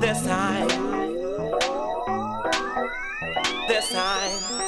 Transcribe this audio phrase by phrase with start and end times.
[0.00, 0.68] This time.
[3.68, 4.59] This time.